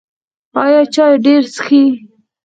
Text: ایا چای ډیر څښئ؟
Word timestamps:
ایا 0.63 0.81
چای 0.93 1.13
ډیر 1.25 1.41
څښئ؟ 1.53 1.83